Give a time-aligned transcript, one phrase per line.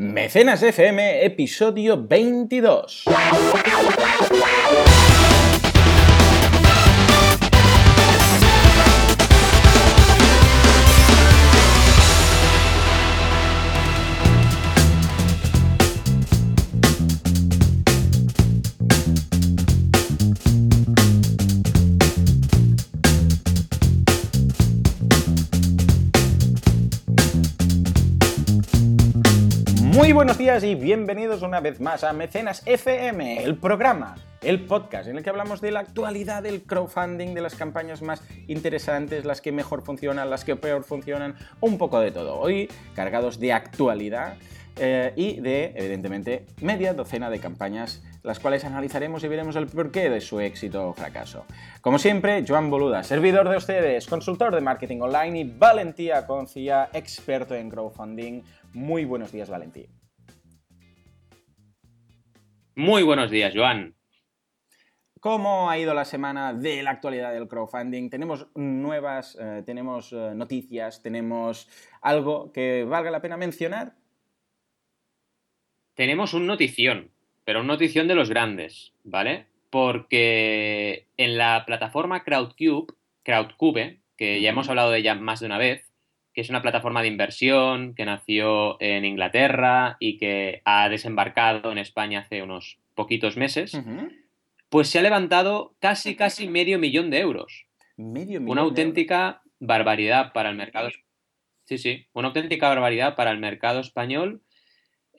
[0.00, 3.04] Mecenas FM, episodio 22.
[30.30, 35.18] Buenos días y bienvenidos una vez más a Mecenas FM, el programa, el podcast en
[35.18, 39.50] el que hablamos de la actualidad del crowdfunding, de las campañas más interesantes, las que
[39.50, 42.38] mejor funcionan, las que peor funcionan, un poco de todo.
[42.38, 44.36] Hoy cargados de actualidad
[44.76, 50.10] eh, y de, evidentemente, media docena de campañas, las cuales analizaremos y veremos el porqué
[50.10, 51.44] de su éxito o fracaso.
[51.80, 57.56] Como siempre, Joan Boluda, servidor de ustedes, consultor de marketing online y Valentía Concia, experto
[57.56, 58.42] en crowdfunding.
[58.74, 59.88] Muy buenos días, Valentí.
[62.80, 63.94] Muy buenos días, Joan.
[65.20, 68.08] ¿Cómo ha ido la semana de la actualidad del crowdfunding?
[68.08, 71.68] ¿Tenemos nuevas, eh, tenemos eh, noticias, tenemos
[72.00, 73.92] algo que valga la pena mencionar?
[75.92, 77.10] Tenemos un notición,
[77.44, 79.44] pero un notición de los grandes, ¿vale?
[79.68, 85.58] Porque en la plataforma Crowdcube, Crowdcube, que ya hemos hablado de ella más de una
[85.58, 85.89] vez,
[86.32, 91.78] que es una plataforma de inversión que nació en Inglaterra y que ha desembarcado en
[91.78, 93.78] España hace unos poquitos meses,
[94.68, 97.66] pues se ha levantado casi, casi medio millón de euros.
[97.96, 100.90] Medio millón Una de auténtica barbaridad para el mercado.
[101.64, 104.42] Sí, sí, una auténtica barbaridad para el mercado español.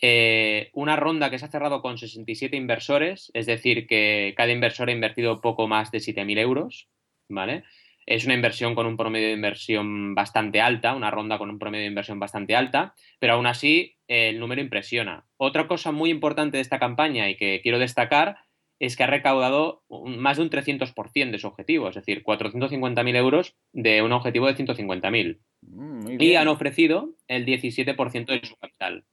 [0.01, 4.89] Eh, una ronda que se ha cerrado con 67 inversores, es decir, que cada inversor
[4.89, 6.87] ha invertido poco más de 7.000 euros,
[7.29, 7.63] ¿vale?
[8.05, 11.83] Es una inversión con un promedio de inversión bastante alta, una ronda con un promedio
[11.83, 15.25] de inversión bastante alta, pero aún así eh, el número impresiona.
[15.37, 18.37] Otra cosa muy importante de esta campaña y que quiero destacar
[18.79, 23.15] es que ha recaudado un- más de un 300% de su objetivo, es decir, 450.000
[23.15, 29.05] euros de un objetivo de 150.000 Mm, y han ofrecido el 17% de su capital.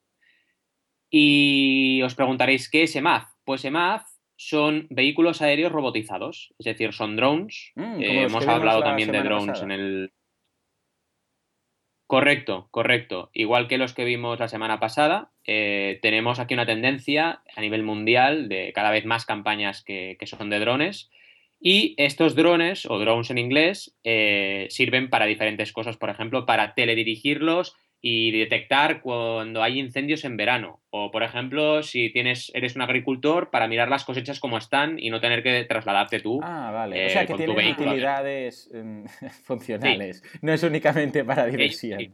[1.11, 3.25] Y os preguntaréis, ¿qué es EMAF?
[3.43, 4.03] Pues EMAF
[4.41, 7.73] son vehículos aéreos robotizados, es decir, son drones.
[7.75, 9.65] Mm, Eh, hemos hablado la también de drones pasada.
[9.65, 10.13] en el...
[12.07, 13.29] Correcto, correcto.
[13.33, 17.83] Igual que los que vimos la semana pasada, eh, tenemos aquí una tendencia a nivel
[17.83, 21.11] mundial de cada vez más campañas que, que son de drones.
[21.59, 26.73] Y estos drones, o drones en inglés, eh, sirven para diferentes cosas, por ejemplo, para
[26.75, 30.81] teledirigirlos y detectar cuando hay incendios en verano.
[30.89, 35.09] O, por ejemplo, si tienes, eres un agricultor, para mirar las cosechas como están y
[35.09, 36.39] no tener que trasladarte tú.
[36.41, 36.95] Ah, vale.
[36.95, 37.91] o eh, sea, que vehículo.
[37.91, 39.05] utilidades em,
[39.43, 40.23] funcionales.
[40.41, 41.99] No es únicamente para diversión.
[41.99, 42.11] sí.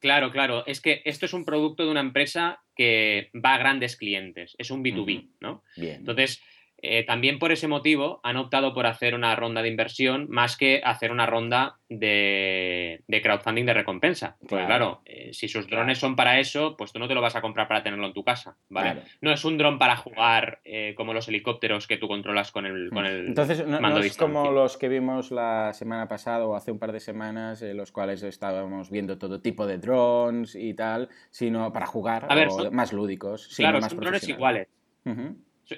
[0.00, 0.66] Claro, claro.
[0.66, 4.54] Es que esto es un producto de una empresa que va a grandes clientes.
[4.58, 5.62] Es un B2B, ¿no?
[5.78, 5.96] Bien.
[5.96, 6.42] Entonces,
[6.84, 10.80] eh, también por ese motivo han optado por hacer una ronda de inversión más que
[10.84, 14.36] hacer una ronda de, de crowdfunding de recompensa.
[14.46, 14.66] Claro.
[14.66, 17.40] claro, eh, si sus drones son para eso, pues tú no te lo vas a
[17.40, 18.92] comprar para tenerlo en tu casa, ¿vale?
[18.92, 19.08] Claro.
[19.20, 22.90] No es un dron para jugar eh, como los helicópteros que tú controlas con el,
[22.90, 26.54] con el Entonces, no, mando no es como los que vimos la semana pasada o
[26.54, 30.74] hace un par de semanas, en los cuales estábamos viendo todo tipo de drones y
[30.74, 33.48] tal, sino para jugar A ver, o son- más lúdicos.
[33.56, 34.68] Claro, más son drones iguales.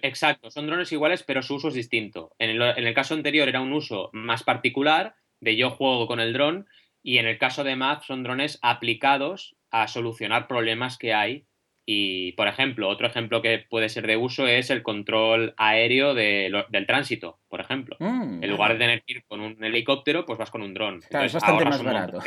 [0.02, 2.32] Exacto, son drones iguales, pero su uso es distinto.
[2.38, 6.20] En el, en el caso anterior era un uso más particular, de yo juego con
[6.20, 6.66] el dron,
[7.02, 11.44] y en el caso de Math son drones aplicados a solucionar problemas que hay.
[11.88, 16.48] Y, por ejemplo, otro ejemplo que puede ser de uso es el control aéreo de
[16.50, 17.96] lo- del tránsito, por ejemplo.
[18.00, 21.00] Mm, En lugar de tener que ir con un helicóptero, pues vas con un dron.
[21.08, 22.18] Claro, es bastante más barato.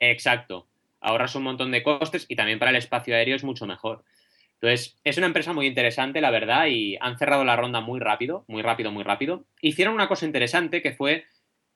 [0.00, 0.68] Exacto.
[1.00, 4.04] Ahorras un montón de costes y también para el espacio aéreo es mucho mejor.
[4.62, 8.44] Entonces, es una empresa muy interesante, la verdad, y han cerrado la ronda muy rápido,
[8.46, 9.44] muy rápido, muy rápido.
[9.60, 11.24] Hicieron una cosa interesante que fue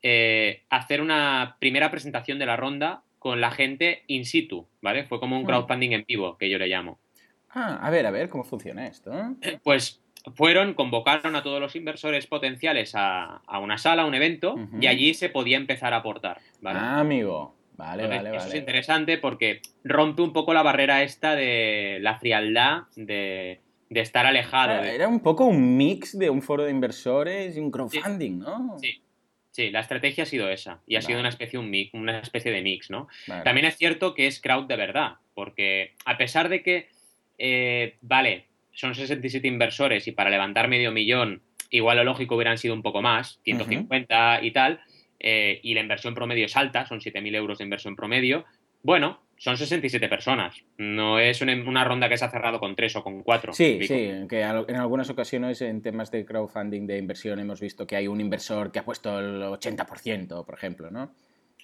[0.03, 5.03] eh, hacer una primera presentación de la ronda con la gente in situ, ¿vale?
[5.03, 5.47] Fue como un Mm.
[5.47, 7.01] crowdfunding en vivo, que yo le llamo.
[7.51, 9.11] Ah, a ver, a ver, ¿cómo funciona esto?
[9.65, 10.01] Pues
[10.37, 14.87] fueron, convocaron a todos los inversores potenciales a, a una sala, a un evento, y
[14.87, 16.79] allí se podía empezar a aportar, ¿vale?
[16.79, 17.56] Ah, amigo.
[17.77, 18.55] Vale, Entonces, vale, eso vale.
[18.55, 24.25] es interesante porque rompe un poco la barrera esta de la frialdad, de, de estar
[24.27, 24.73] alejado.
[24.73, 28.39] Era, de- era un poco un mix de un foro de inversores y un crowdfunding,
[28.39, 28.79] ¿no?
[28.81, 29.03] Sí.
[29.51, 32.53] Sí, la estrategia ha sido esa y ha sido una especie, un mix, una especie
[32.53, 33.09] de mix, ¿no?
[33.27, 33.43] Vale.
[33.43, 36.91] También es cierto que es crowd de verdad, porque a pesar de que,
[37.39, 41.41] eh, vale, son 67 inversores y para levantar medio millón,
[41.71, 44.81] igual lo lógico hubieran sido un poco más, 150 y tal,
[45.29, 48.45] eh, y la inversión promedio es alta, son 7.000 euros de inversión promedio,
[48.85, 50.63] bueno, son 67 personas.
[50.79, 53.53] No es una, ronda que se ha cerrado con tres o con cuatro.
[53.53, 57.97] Sí, sí, que en algunas ocasiones en temas de crowdfunding de inversión hemos visto que
[57.97, 61.13] hay un inversor que ha puesto el 80%, por ejemplo, ¿no?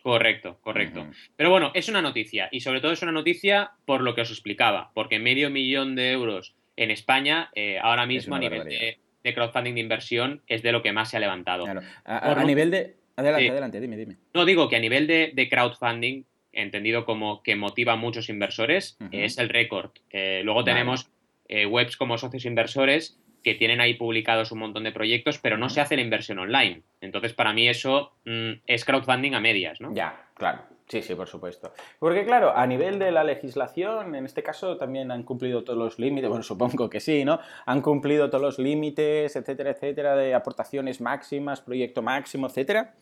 [0.03, 1.07] Correcto, correcto.
[1.37, 4.31] Pero bueno, es una noticia y sobre todo es una noticia por lo que os
[4.33, 8.99] explicaba, porque medio millón de euros en España eh, ahora mismo a nivel de,
[9.33, 11.67] crowdfunding de inversión es de lo que más se ha levantado.
[12.05, 12.97] A, nivel de...
[13.17, 14.17] Adelante, adelante, dime, dime.
[14.35, 19.39] No, digo que a nivel de, crowdfunding, entendido como que motiva a muchos inversores, es
[19.39, 19.91] el récord.
[20.11, 21.11] Eh, luego tenemos
[21.49, 25.69] eh, webs como socios inversores que tienen ahí publicados un montón de proyectos, pero no
[25.69, 26.83] se hace la inversión online.
[27.01, 29.95] Entonces, para mí eso mm, es crowdfunding a medias, ¿no?
[29.95, 30.63] Ya, claro.
[30.93, 31.73] Sí, sí, por supuesto.
[31.99, 35.99] Porque claro, a nivel de la legislación, en este caso también han cumplido todos los
[35.99, 37.41] límites, bueno, supongo que sí, ¿no?
[37.65, 42.95] Han cumplido todos los límites, etcétera, etcétera, de aportaciones máximas, proyecto máximo, etcétera.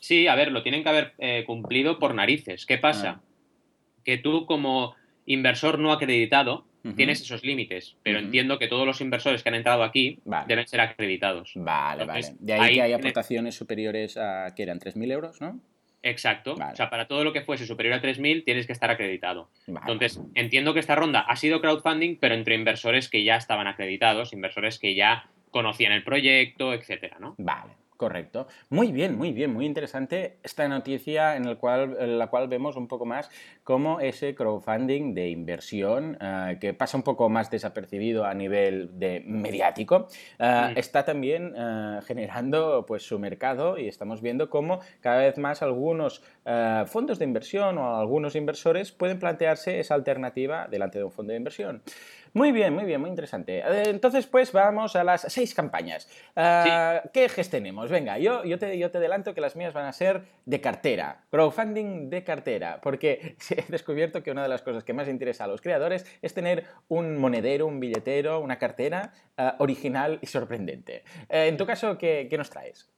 [0.00, 2.64] Sí, a ver, lo tienen que haber eh, cumplido por narices.
[2.64, 3.18] ¿Qué pasa?
[3.18, 3.20] Ah.
[4.02, 4.94] Que tú como
[5.26, 6.64] inversor no acreditado,
[6.96, 10.80] tienes esos límites, pero entiendo que todos los inversores que han entrado aquí deben ser
[10.80, 11.52] acreditados.
[11.56, 12.34] Vale, vale.
[12.38, 15.60] De ahí, que hay aportaciones superiores a, que eran 3.000 euros, ¿no?
[16.06, 16.54] Exacto.
[16.54, 19.50] O sea, para todo lo que fuese superior a 3.000 tienes que estar acreditado.
[19.66, 24.32] Entonces, entiendo que esta ronda ha sido crowdfunding, pero entre inversores que ya estaban acreditados,
[24.32, 27.34] inversores que ya conocían el proyecto, etcétera, ¿no?
[27.38, 27.72] Vale.
[27.96, 28.46] Correcto.
[28.68, 32.88] Muy bien, muy bien, muy interesante esta noticia en, el cual, la cual vemos un
[32.88, 33.30] poco más
[33.64, 39.22] cómo ese crowdfunding de inversión, eh, que pasa un poco más desapercibido a nivel de
[39.24, 40.08] mediático,
[40.38, 40.78] eh, mm.
[40.78, 46.22] está también eh, generando pues, su mercado y estamos viendo cómo cada vez más algunos
[46.86, 51.38] fondos de inversión o algunos inversores pueden plantearse esa alternativa delante de un fondo de
[51.38, 51.82] inversión.
[52.32, 53.62] Muy bien, muy bien, muy interesante.
[53.88, 56.08] Entonces, pues vamos a las seis campañas.
[56.34, 57.90] Ah, ¿Qué ejes tenemos?
[57.90, 61.24] Venga, yo, yo, te, yo te adelanto que las mías van a ser de cartera,
[61.30, 65.46] crowdfunding de cartera, porque he descubierto que una de las cosas que más interesa a
[65.46, 71.04] los creadores es tener un monedero, un billetero, una cartera ah, original y sorprendente.
[71.28, 72.90] Eh, en tu caso, ¿qué, nos traes?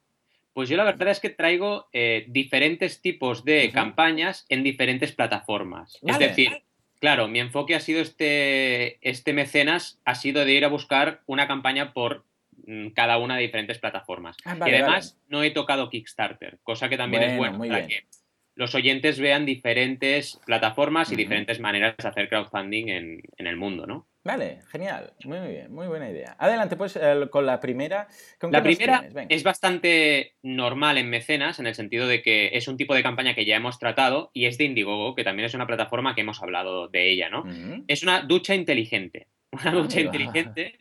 [0.52, 6.00] Pues yo la verdad es que traigo eh, diferentes tipos de campañas en diferentes plataformas.
[6.02, 6.64] Es decir,
[7.00, 11.46] Claro, mi enfoque ha sido este, este mecenas, ha sido de ir a buscar una
[11.46, 12.24] campaña por
[12.66, 14.36] mm, cada una de diferentes plataformas.
[14.44, 18.06] Ah, y además no he tocado Kickstarter, cosa que también es bueno para que
[18.56, 23.86] los oyentes vean diferentes plataformas y diferentes maneras de hacer crowdfunding en, en el mundo,
[23.86, 24.07] ¿no?
[24.24, 26.36] Vale, genial, muy, bien, muy buena idea.
[26.38, 26.98] Adelante, pues
[27.30, 28.08] con la primera.
[28.42, 32.94] la primera es bastante normal en mecenas, en el sentido de que es un tipo
[32.94, 36.14] de campaña que ya hemos tratado y es de Indiegogo, que también es una plataforma
[36.14, 37.44] que hemos hablado de ella, ¿no?
[37.86, 39.28] Es una ducha inteligente.
[39.50, 40.78] Una ducha inteligente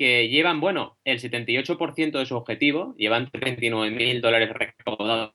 [0.00, 5.34] que llevan, bueno, el 78% de su objetivo, llevan 39.000 dólares recaudados,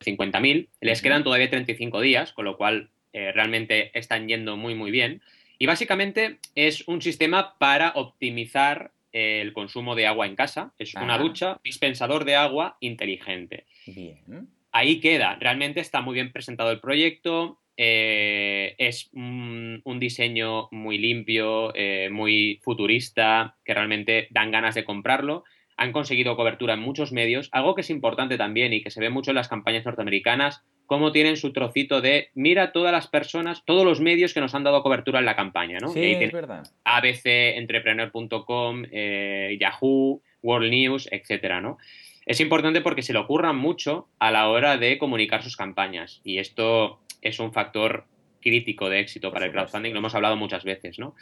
[0.00, 4.90] 50.000, les quedan todavía 35 días, con lo cual eh, realmente están yendo muy, muy
[4.90, 5.22] bien.
[5.58, 10.72] Y básicamente es un sistema para optimizar el consumo de agua en casa.
[10.78, 13.66] Es una ducha, dispensador de agua inteligente.
[13.86, 14.48] Bien.
[14.70, 15.36] Ahí queda.
[15.40, 17.58] Realmente está muy bien presentado el proyecto.
[17.76, 25.44] Eh, es un, diseño muy limpio, eh, muy futurista, que realmente dan ganas de comprarlo.
[25.78, 27.48] Han conseguido cobertura en muchos medios.
[27.52, 31.12] Algo que es importante también y que se ve mucho en las campañas norteamericanas cómo
[31.12, 34.82] tienen su trocito de mira todas las personas, todos los medios que nos han dado
[34.82, 35.90] cobertura en la campaña, ¿no?
[35.90, 36.66] Sí, es verdad.
[36.84, 41.76] ABC, Entrepreneur.com, eh, Yahoo, World News, etcétera, ¿no?
[42.24, 46.38] Es importante porque se le ocurran mucho a la hora de comunicar sus campañas y
[46.38, 48.06] esto es un factor
[48.40, 51.14] crítico de éxito para el crowdfunding, lo hemos hablado muchas veces, ¿no?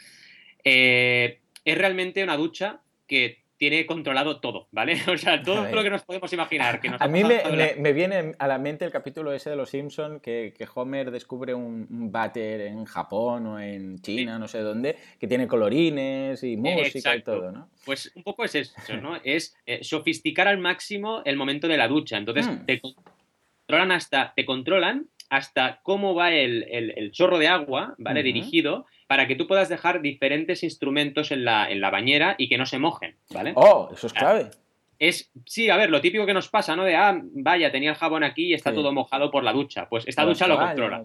[0.63, 4.97] Eh, es realmente una ducha que tiene controlado todo, ¿vale?
[5.07, 6.79] O sea, todo lo que nos podemos imaginar.
[6.79, 10.53] Que a mí me, viene a la mente el capítulo ese de Los Simpson que,
[10.75, 15.47] Homer descubre un, un, váter en Japón o en China, no sé dónde, que tiene
[15.47, 17.69] colorines y música y todo, ¿no?
[17.85, 19.15] Pues un poco es eso, ¿no?
[19.23, 22.17] es eh, sofisticar al máximo el momento de la ducha.
[22.17, 22.65] Entonces, mm.
[22.65, 28.23] te controlan hasta, te controlan hasta cómo va el, chorro de agua, ¿vale?
[28.23, 32.57] Dirigido para que tú puedas dejar diferentes instrumentos en la, en la bañera y que
[32.57, 33.53] no se mojen, ¿vale?
[33.55, 34.51] Oh, eso es clave.
[34.99, 36.83] Es, sí, a ver, lo típico que nos pasa, ¿no?
[36.83, 39.87] De, ah, vaya, tenía el jabón aquí y está todo mojado por la ducha.
[39.89, 41.03] Pues esta ducha lo controla.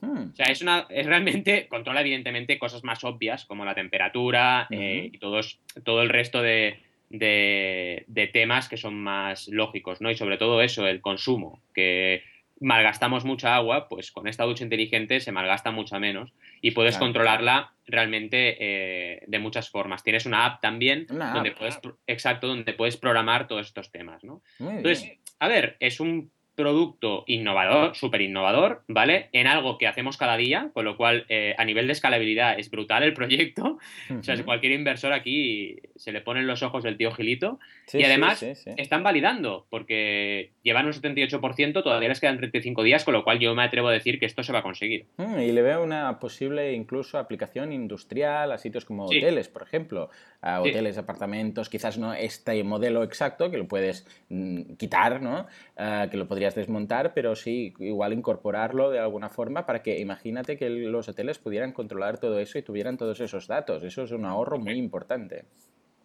[0.00, 0.30] Hmm.
[0.32, 5.10] O sea, es una, es realmente, controla evidentemente cosas más obvias como la temperatura eh,
[5.12, 10.10] y todos, todo el resto de, de, de, temas que son más lógicos, ¿no?
[10.10, 12.22] Y sobre todo eso, el consumo, que
[12.60, 17.72] malgastamos mucha agua, pues con esta ducha inteligente se malgasta mucha menos y puedes controlarla
[17.86, 20.04] realmente eh, de muchas formas.
[20.04, 24.42] Tienes una app también donde puedes, exacto, donde puedes programar todos estos temas, ¿no?
[24.58, 29.28] Entonces, a ver, es un producto innovador, súper innovador, ¿vale?
[29.32, 32.70] En algo que hacemos cada día, con lo cual eh, a nivel de escalabilidad es
[32.70, 33.78] brutal el proyecto.
[34.20, 37.58] O sea, cualquier inversor aquí se le ponen los ojos del tío Gilito.
[37.92, 43.24] y además están validando, porque llevan un 78%, todavía les quedan 35 días, con lo
[43.24, 45.06] cual yo me atrevo a decir que esto se va a conseguir.
[45.16, 50.10] Mm, y le veo una posible incluso aplicación industrial a sitios como hoteles, por ejemplo,
[50.42, 55.46] a hoteles, apartamentos, quizás no este modelo exacto, que lo puedes mm, quitar, ¿no?
[55.76, 60.56] Ah, que lo podrías desmontar, pero sí igual incorporarlo de alguna forma para que imagínate
[60.56, 63.82] que los hoteles pudieran controlar todo eso y tuvieran todos esos datos.
[63.82, 65.44] Eso es un ahorro muy importante.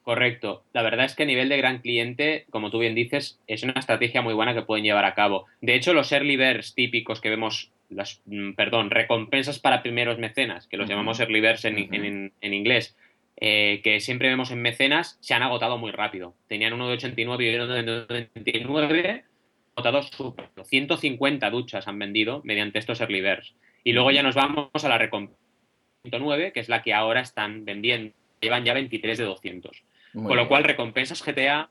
[0.06, 0.64] Correcto.
[0.72, 3.74] La verdad es que a nivel de gran cliente, como tú bien dices, es una
[3.74, 5.48] estrategia muy buena que pueden llevar a cabo.
[5.62, 10.68] De hecho, los early birds típicos que vemos, las, mm, perdón, recompensas para primeros mecenas,
[10.68, 12.96] que los llamamos early birds en, inglés,
[13.38, 16.36] eh, que siempre vemos en mecenas, se han agotado muy rápido.
[16.48, 19.24] Tenían uno de 89 y uno de 99
[19.75, 20.01] agotado
[20.63, 23.53] 150 duchas han vendido mediante estos early birds.
[23.84, 25.39] Y luego ya nos vamos a la recompensa
[26.03, 28.13] 109, que es la que ahora están vendiendo.
[28.41, 29.84] Llevan ya 23 de 200.
[30.13, 31.70] Con lo cual, recompensas GTA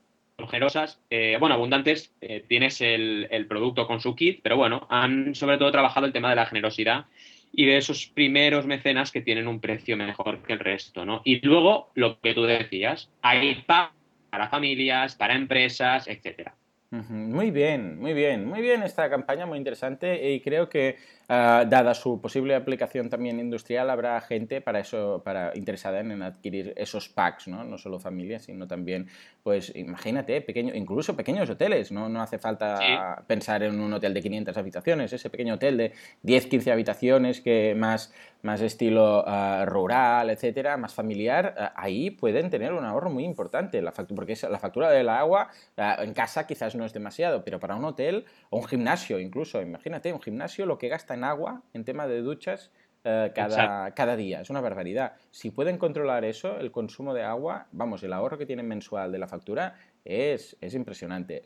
[0.50, 5.34] generosas, eh, bueno, abundantes, eh, tienes el, el, producto con su kit, pero bueno, han
[5.34, 7.06] sobre todo trabajado el tema de la generosidad
[7.52, 11.22] y de esos primeros mecenas que tienen un precio mejor que el resto, ¿no?
[11.24, 16.56] Y luego, lo que tú decías, hay para familias, para empresas, etcétera.
[16.96, 20.96] Muy bien, muy bien, muy bien esta campaña, muy interesante y creo que
[21.28, 26.74] Ah, dada su posible aplicación también industrial, habrá gente para eso, para interesada en, adquirir
[26.76, 27.64] esos packs, ¿no?
[27.64, 29.08] No solo familias, sino también,
[29.42, 32.10] pues imagínate, pequeño, incluso pequeños hoteles, ¿no?
[32.10, 36.46] No hace falta pensar en un hotel de 500 habitaciones, ese pequeño hotel de 10,
[36.46, 38.12] 15 habitaciones que más,
[38.42, 43.80] más estilo ah, rural, etcétera, más familiar, ah, ahí pueden tener un ahorro muy importante,
[43.80, 47.76] la factura, porque la factura del agua en casa quizás no es demasiado, pero para
[47.76, 51.84] un hotel o un gimnasio incluso, imagínate, un gimnasio lo que gasta en agua, en
[51.84, 52.70] tema de duchas,
[53.04, 54.40] eh, cada, cada, día.
[54.40, 55.14] Es una barbaridad.
[55.30, 59.18] Si pueden controlar eso, el consumo de agua, vamos, el ahorro que tienen mensual de
[59.18, 61.44] la factura es, es impresionante.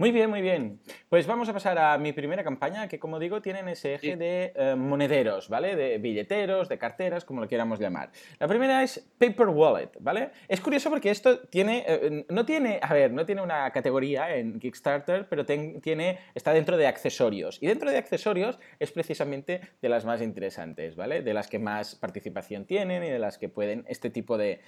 [0.00, 0.78] Muy bien, muy bien.
[1.08, 4.52] Pues vamos a pasar a mi primera campaña, que como digo, tienen ese eje de
[4.54, 5.74] eh, monederos, ¿vale?
[5.74, 8.12] De billeteros, de carteras, como lo queramos llamar.
[8.38, 10.30] La primera es Paper Wallet, ¿vale?
[10.46, 14.60] Es curioso porque esto tiene, eh, no tiene, a ver, no tiene una categoría en
[14.60, 17.60] Kickstarter, pero tiene, está dentro de accesorios.
[17.60, 21.22] Y dentro de accesorios es precisamente de las más interesantes, ¿vale?
[21.22, 24.60] De las que más participación tienen y de las que pueden, este tipo de,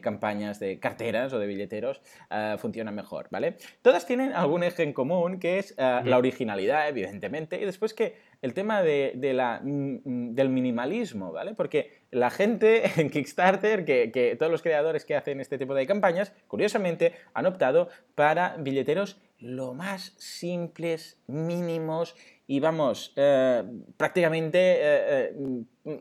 [0.00, 2.00] campañas de carteras o de billeteros
[2.30, 3.56] uh, funcionan mejor, ¿vale?
[3.82, 8.16] Todas tienen algún eje en común, que es eh, la originalidad, evidentemente, y después que
[8.42, 11.54] el tema de, la, mm, mm, del minimalismo, ¿vale?
[11.54, 16.32] Porque la gente en Kickstarter, que, todos los creadores que hacen este tipo de campañas,
[16.48, 22.14] curiosamente, han optado para billeteros lo más simples, mínimos
[22.50, 23.62] y vamos, eh,
[23.96, 25.34] prácticamente eh,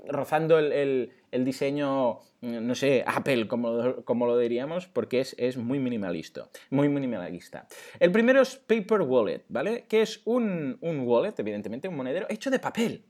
[0.08, 5.80] rozando el el diseño, no sé, Apple, como, como lo diríamos, porque es, es, muy
[5.80, 7.68] minimalista, muy minimalista.
[8.00, 9.86] El primero es Paper Wallet, ¿vale?
[9.88, 13.06] Que es un, un wallet, evidentemente, un monedero hecho de papel.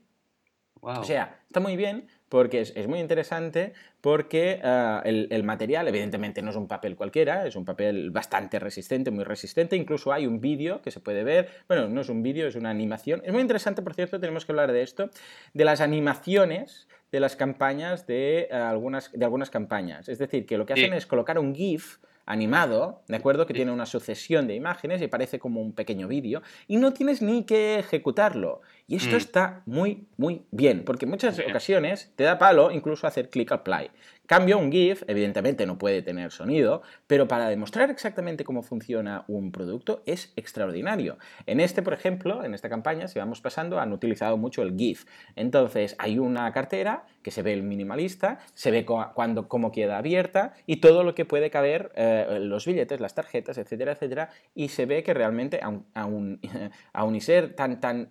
[0.82, 6.50] O sea, está muy bien porque es, muy interesante, porque ah, el, material evidentemente no
[6.50, 10.80] es un papel cualquiera, es un papel bastante resistente, muy resistente, incluso hay un vídeo
[10.80, 13.20] que se puede ver, bueno, no es un vídeo, es una animación.
[13.24, 15.10] Es muy interesante, por cierto, tenemos que hablar de esto,
[15.52, 20.08] de las animaciones de las campañas de, ah, algunas, de algunas campañas.
[20.08, 21.98] Es decir, que lo que hacen es colocar un GIF
[22.30, 23.46] animado, ¿de acuerdo?
[23.46, 27.22] Que tiene una sucesión de imágenes y parece como un pequeño vídeo y no tienes
[27.22, 28.62] ni que ejecutarlo.
[28.90, 29.18] Y esto mm.
[29.18, 33.88] está muy, muy bien, porque en muchas ocasiones te da palo incluso hacer click apply.
[34.26, 39.50] Cambio, un GIF, evidentemente no puede tener sonido, pero para demostrar exactamente cómo funciona un
[39.50, 41.18] producto es extraordinario.
[41.46, 45.04] En este, por ejemplo, en esta campaña, si vamos pasando, han utilizado mucho el GIF.
[45.34, 50.54] Entonces, hay una cartera que se ve el minimalista, se ve cuando, cómo queda abierta
[50.64, 54.86] y todo lo que puede caber, eh, los billetes, las tarjetas, etcétera, etcétera, y se
[54.86, 55.60] ve que realmente,
[55.94, 56.40] aún,
[57.14, 58.10] y ser tan, tan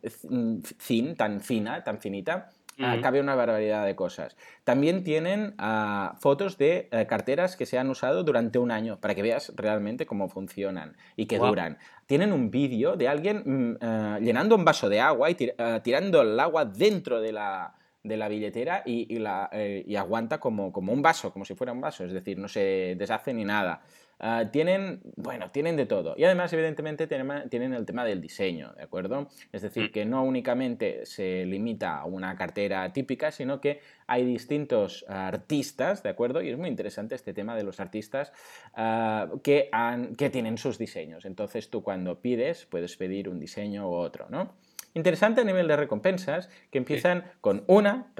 [0.77, 2.49] thin, tan fina, tan finita,
[2.81, 4.37] Ah, cabe una barbaridad de cosas.
[4.63, 9.15] También tienen ah, fotos de eh, carteras que se han usado durante un año para
[9.15, 11.77] que veas realmente cómo funcionan y que duran.
[12.05, 15.35] Tienen un vídeo de alguien mm, eh, llenando un vaso de agua y
[15.83, 20.71] tirando el agua dentro de la, de la billetera y, la, eh, y aguanta como,
[20.71, 23.81] como un vaso, como si fuera un vaso, es decir, no se deshace ni nada.
[24.21, 26.13] Ah, tienen, bueno, tienen de todo.
[26.17, 29.29] Y además, evidentemente, tienen, el tema del diseño, ¿de acuerdo?
[29.53, 29.91] Es decir, mm.
[29.93, 36.09] que no únicamente se limita a una cartera típica, sino que hay distintos artistas, ¿de
[36.09, 36.41] acuerdo?
[36.41, 38.33] Y es muy interesante este tema de los artistas
[38.73, 39.69] ah, que,
[40.17, 41.23] que tienen sus diseños.
[41.23, 44.53] Entonces, tú cuando pides, puedes pedir un diseño u otro, ¿no?
[44.93, 48.11] Interesante a nivel de recompensas, que empiezan con una,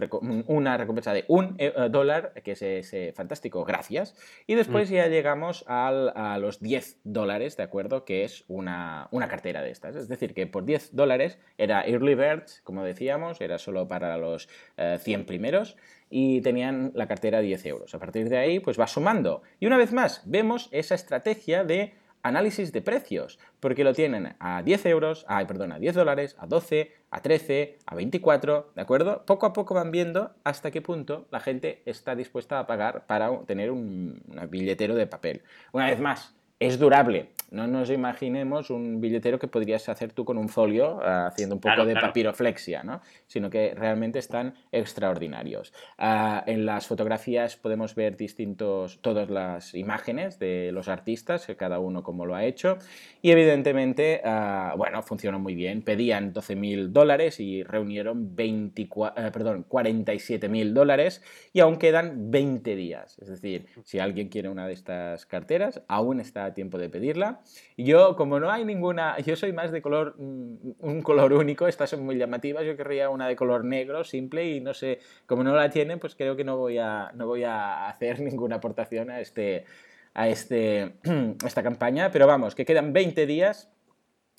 [0.48, 4.16] una recompensa de un eh, dólar, que es ese fantástico gracias,
[4.48, 4.94] y después mm.
[4.94, 8.06] ya llegamos a los 10 dólares, ¿de acuerdo?
[8.06, 9.96] Que es una, una, cartera de estas.
[9.96, 14.48] Es decir, que por 10 dólares era Early Birds, como decíamos, era solo para los
[14.78, 15.76] 100 eh, primeros,
[16.10, 17.94] y tenían la cartera 10 euros.
[17.96, 19.44] A partir de ahí, pues va sumando.
[19.60, 24.62] Y una vez más, vemos esa estrategia de análisis de precios, porque lo tienen a
[24.64, 29.26] 10 euros, ay, perdón, a 10 dólares, a 12, a 13, a 24, ¿de acuerdo?
[29.26, 33.30] Poco a poco van viendo hasta qué punto la gente está dispuesta a pagar para
[33.46, 35.42] tener un, un billetero de papel.
[35.72, 37.30] Una vez más, es durable.
[37.52, 41.62] No nos imaginemos un billetero que podrías hacer tú con un folio ah, haciendo un
[41.62, 43.02] poco de papiroflexia, ¿no?
[43.26, 45.74] sino que realmente están extraordinarios.
[45.98, 52.04] Ah, en las fotografías podemos ver distintos, todas las imágenes de los artistas, cada uno
[52.04, 52.78] como lo ha hecho,
[53.22, 55.82] y evidentemente, uh, bueno, funcionó muy bien.
[55.82, 63.18] Pedían 12.000 dólares y reunieron 24, eh, perdón, 47.000 dólares y aún quedan 20 días.
[63.20, 67.42] Es decir, si alguien quiere una de estas carteras, aún está tiempo de pedirla
[67.78, 71.90] yo, como no hay ninguna, yo soy más de color, mm, un color único, estas
[71.90, 75.56] son muy llamativas, yo querría una de color negro, simple, y no sé, como no
[75.56, 79.22] la tienen, pues creo que no voy a, no voy a hacer ninguna aportación a,
[79.22, 79.66] este,
[80.14, 80.96] a este,
[81.46, 83.72] esta campaña, pero vamos, que quedan 20 días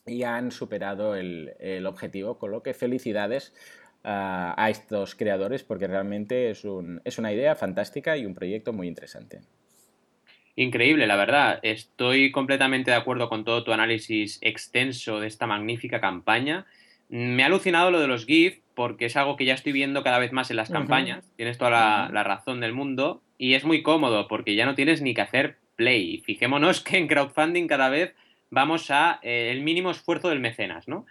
[0.06, 3.54] y han superado el, el objetivo, con lo que felicidades
[4.02, 8.88] a estos creadores porque realmente es, un, es una idea fantástica y un proyecto muy
[8.88, 9.42] interesante.
[10.60, 11.58] Increíble, la verdad.
[11.62, 16.66] Estoy completamente de acuerdo con todo tu análisis extenso de esta magnífica campaña.
[17.08, 20.18] Me ha alucinado lo de los GIF porque es algo que ya estoy viendo cada
[20.18, 21.24] vez más en las campañas.
[21.36, 25.14] Tienes toda la, razón del mundo y es muy cómodo porque ya no tienes ni
[25.14, 26.18] que hacer play.
[26.26, 28.14] Fijémonos que en crowdfunding cada vez
[28.50, 31.06] vamos a eh, el mínimo esfuerzo del mecenas, ¿no?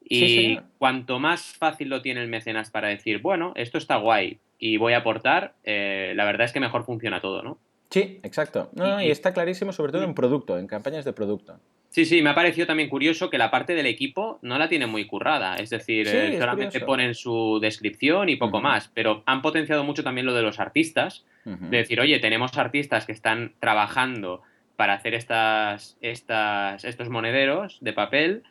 [0.00, 4.76] Y cuanto más fácil lo tiene el mecenas para decir, bueno, esto está guay y
[4.76, 7.58] voy a aportar, eh, la verdad es que mejor funciona todo, ¿no?
[7.90, 8.70] Sí, exacto.
[9.02, 11.58] y, está clarísimo, sobre todo en producto, en campañas de producto.
[11.88, 14.86] Sí, sí, me ha parecido también curioso que la parte del equipo no la tiene
[14.86, 15.56] muy currada.
[15.56, 18.90] Es decir, eh, solamente ponen su descripción y poco más.
[18.92, 21.24] Pero han potenciado mucho también lo de los artistas.
[21.44, 24.42] De decir, oye, tenemos artistas que están trabajando
[24.76, 28.42] para hacer estas, estas, estos monederos de papel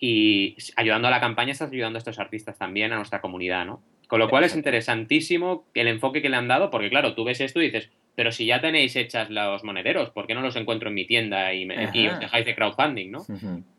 [0.00, 3.80] y ayudando a la campaña estás ayudando a estos artistas también, a nuestra comunidad, ¿no?
[4.08, 7.40] Con lo cual es interesantísimo el enfoque que le han dado, porque claro, tú ves
[7.40, 10.88] esto y dices, pero si ya tenéis hechas los monederos, ¿por qué no los encuentro
[10.88, 11.68] en mi tienda y,
[12.08, 13.26] os dejáis de crowdfunding, no?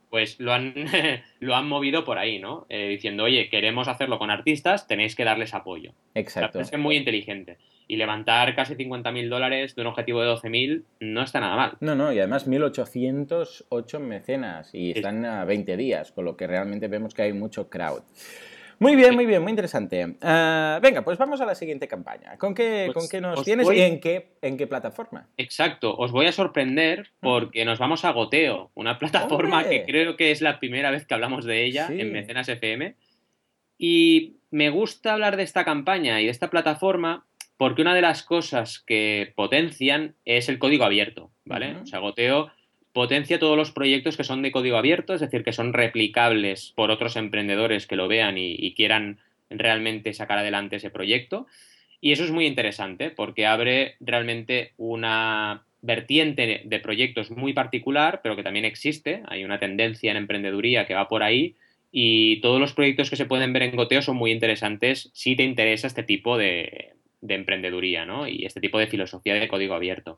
[0.09, 0.73] Pues lo han,
[1.39, 2.65] lo han movido por ahí, ¿no?
[2.67, 5.93] Eh, diciendo, oye, queremos hacerlo con artistas, tenéis que darles apoyo.
[6.15, 6.59] Exacto.
[6.59, 7.57] es muy inteligente.
[7.87, 11.77] Y levantar casi 50.000 dólares de un objetivo de 12.000 no está nada mal.
[11.81, 16.87] No, no, y además 1.808 mecenas y están a 20 días, con lo que realmente
[16.87, 18.03] vemos que hay mucho crowd.
[18.81, 20.17] Muy bien, muy bien, muy interesante.
[20.23, 22.35] Ah, venga, pues vamos a la siguiente campaña.
[22.39, 25.29] ¿Con qué, pues ¿con qué nos tienes y en qué, en qué plataforma?
[25.37, 30.31] Exacto, os voy a sorprender porque nos vamos a Goteo, una plataforma que creo que
[30.31, 32.95] es la primera vez que hablamos de ella en Mecenas FM.
[33.77, 38.23] Y me gusta hablar de esta campaña y de esta plataforma porque una de las
[38.23, 41.75] cosas que potencian es el código abierto, ¿vale?
[41.75, 42.51] O sea, Goteo
[42.93, 46.91] potencia todos los proyectos que son de código abierto, es decir, que son replicables por
[46.91, 51.47] otros emprendedores que lo vean y, quieran realmente sacar adelante ese proyecto.
[51.99, 58.35] Y eso es muy interesante porque abre realmente una vertiente de proyectos muy particular, pero
[58.35, 59.23] que también existe.
[59.27, 61.55] Hay una tendencia en emprendeduría que va por ahí
[61.91, 65.43] y todos los proyectos que se pueden ver en Goteo son muy interesantes si te
[65.43, 66.93] interesa este tipo de,
[67.27, 68.27] emprendeduría ¿no?
[68.27, 70.17] y este tipo de filosofía de código abierto.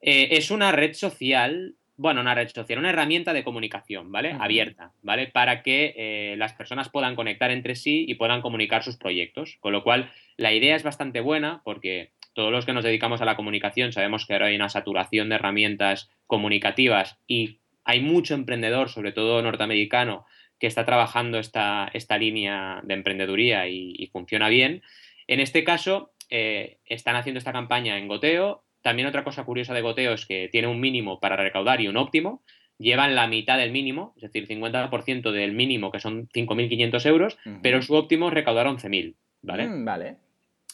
[0.00, 4.36] Eh, es una red social bueno, una red social, una herramienta de comunicación, ¿vale?
[4.38, 5.28] Abierta, ¿vale?
[5.28, 9.58] Para que eh, las personas puedan conectar entre sí y puedan comunicar sus proyectos.
[9.60, 13.24] Con lo cual, la idea es bastante buena porque todos los que nos dedicamos a
[13.24, 18.88] la comunicación sabemos que ahora hay una saturación de herramientas comunicativas y hay mucho emprendedor,
[18.88, 20.26] sobre todo norteamericano,
[20.58, 24.82] que está trabajando esta, esta línea de emprendeduría y, funciona bien.
[25.26, 29.80] En este caso, eh, están haciendo esta campaña en goteo, también otra cosa curiosa de
[29.80, 32.42] Goteo es que tiene un mínimo para recaudar y un óptimo.
[32.76, 37.80] Llevan la mitad del mínimo, es decir, 50% del mínimo, que son 5.500 euros, pero
[37.80, 39.14] su óptimo recaudar 11.000.
[39.40, 39.68] ¿vale?
[39.68, 40.16] Mm, vale.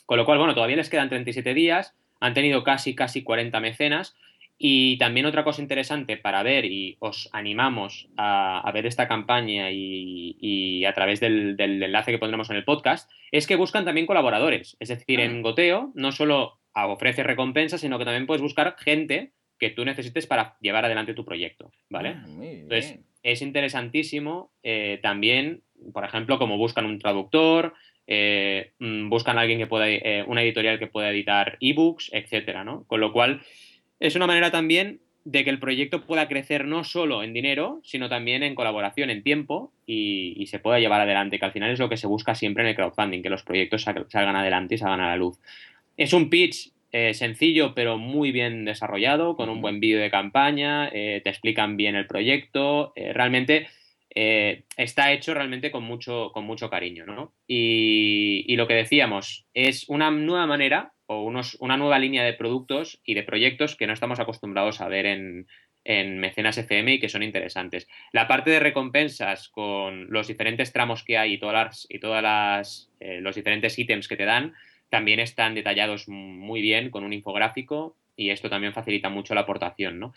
[0.07, 4.16] Con lo cual, bueno, todavía les quedan 37 días, han tenido casi, casi 40 mecenas.
[4.59, 10.85] Y también otra cosa interesante para ver, y os animamos a, ver esta campaña y,
[10.85, 14.77] a través del, enlace que pondremos en el podcast, es que buscan también colaboradores.
[14.81, 15.40] Es decir, en ah.
[15.42, 20.56] Goteo no solo ofrece recompensas, sino que también puedes buscar gente que tú necesites para
[20.61, 22.14] llevar adelante tu proyecto, ¿vale?
[22.16, 27.74] Ah, Entonces, es interesantísimo eh, también, por ejemplo, como buscan un traductor,
[28.06, 32.85] eh, mm, buscan alguien que pueda, eh, una editorial que pueda editar ebooks, etcétera, ¿no?
[32.85, 33.42] Con lo cual,
[34.00, 38.09] es una manera también de que el proyecto pueda crecer no solo en dinero, sino
[38.09, 41.88] también en colaboración, en tiempo y, se pueda llevar adelante, que al final es lo
[41.88, 45.09] que se busca siempre en el crowdfunding, que los proyectos salgan adelante y salgan a
[45.09, 45.38] la luz.
[45.96, 50.88] Es un pitch eh, sencillo pero muy bien desarrollado, con un buen vídeo de campaña,
[50.92, 53.68] eh, te explican bien el proyecto, eh, realmente
[54.12, 57.33] está hecho realmente con mucho, con mucho cariño, ¿no?
[57.46, 62.33] Y, y, lo que decíamos, es una nueva manera o unos, una nueva línea de
[62.33, 65.46] productos y de proyectos que no estamos acostumbrados a ver en,
[65.85, 67.87] en Mecenas FM y que son interesantes.
[68.12, 72.20] La parte de recompensas con los diferentes tramos que hay y todas las, y todas
[72.20, 74.55] las, los diferentes ítems que te dan,
[74.90, 79.98] también están detallados muy bien con un infográfico y esto también facilita mucho la aportación,
[79.98, 80.12] ¿no?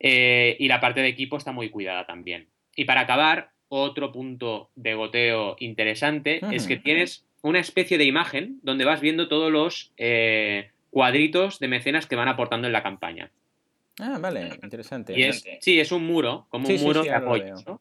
[0.00, 2.48] Eh, y la parte de equipo está muy cuidada también.
[2.74, 8.58] Y para acabar, otro punto de goteo interesante es que tienes una especie de imagen
[8.62, 13.30] donde vas viendo todos los eh, cuadritos de mecenas que van aportando en la campaña.
[14.00, 15.14] Ah, vale, interesante.
[15.60, 17.80] sí, es un muro, como un muro de apoyo.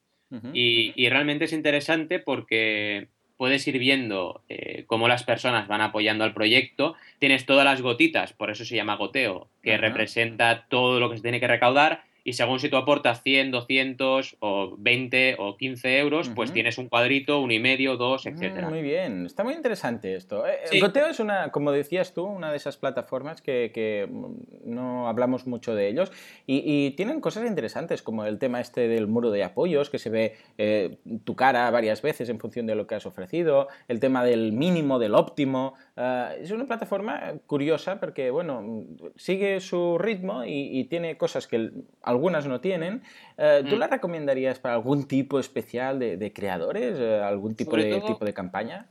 [0.54, 6.34] y, realmente es interesante porque puedes ir viendo eh, cómo las personas van apoyando al
[6.34, 6.96] proyecto.
[7.20, 11.24] Tienes todas las gotitas, por eso se llama goteo, que representa todo lo que se
[11.24, 16.30] tiene que recaudar y según si tú aportas 100, 200 o 20 o 15 euros,
[16.36, 18.70] pues tienes un cuadrito, un y medio, dos, mm, etcétera.
[18.70, 20.46] muy bien, está muy interesante esto.
[20.46, 24.26] Eh, el Goteo es una, como decías tú, una de esas plataformas que, mm,
[24.66, 26.12] no hablamos mucho de ellos
[26.46, 30.36] y, tienen cosas interesantes como el tema este del muro de apoyos, que se ve
[30.58, 34.52] eh, tu cara varias veces en función de lo que has ofrecido, el tema del
[34.52, 35.76] mínimo, del óptimo.
[35.98, 41.72] Eh, es una plataforma curiosa porque, bueno, sigue su ritmo y, y tiene cosas que
[42.04, 43.02] algunas no tienen.
[43.38, 43.80] Eh, ¿Tú mm.
[43.80, 46.98] la recomendarías para algún tipo especial de, creadores?
[47.00, 48.88] Eh, ¿Algún tipo de, tipo de campaña?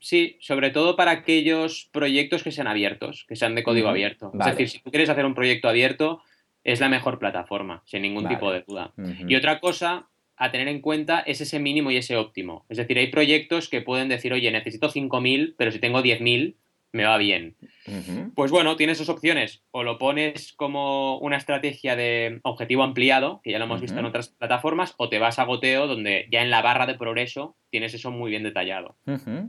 [0.00, 4.32] Sí, sobre todo para aquellos proyectos que sean abiertos, que sean de código abierto.
[4.38, 6.22] Es decir, si tú quieres hacer un proyecto abierto,
[6.64, 8.92] es la mejor plataforma, sin ningún tipo de duda.
[9.26, 12.64] Y otra cosa a tener en cuenta es ese mínimo y ese óptimo.
[12.68, 16.54] Es decir, hay proyectos que pueden decir, oye, necesito 5.000, pero si tengo 10.000,
[16.92, 17.56] me va bien.
[18.34, 19.62] Pues bueno, tienes dos opciones.
[19.70, 24.06] O lo pones como una estrategia de objetivo ampliado, que ya lo hemos visto en
[24.06, 27.94] otras plataformas, o te vas a goteo, donde ya en la barra de progreso tienes
[27.94, 28.96] eso muy bien detallado.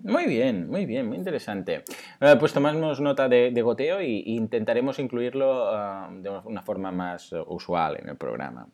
[0.03, 1.83] Muy bien, muy bien, muy interesante.
[2.21, 7.97] Eh, pues tomamos nota de, goteo e intentaremos incluirlo ah, de una forma más usual
[8.01, 8.67] en el programa.